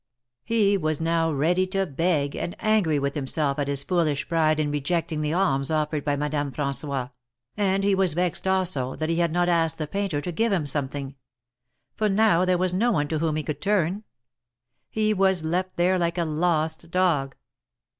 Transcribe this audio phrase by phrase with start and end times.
[0.43, 4.71] He was ready now to beg, and angry with himself at his foolish pride in
[4.71, 7.09] rejecting the alms offered by Madame THE MARKETS OF PARIS.
[7.57, 10.31] 53 Fran9ois, and he was vexed also that he had not asked the painter to
[10.31, 11.13] give him something;
[11.95, 14.03] for now there was no one to whom he could turn.
[14.89, 17.35] He was left there like a lost dog.